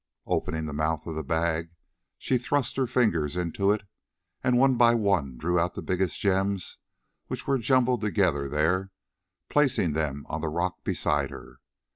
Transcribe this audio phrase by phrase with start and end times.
[0.25, 1.75] Opening the mouth of the bag,
[2.17, 3.83] she thrust her fingers into it,
[4.43, 6.79] and one by one drew out the biggest gems
[7.27, 8.89] which were jumbled together there,
[9.47, 11.57] placing them on the rock beside her.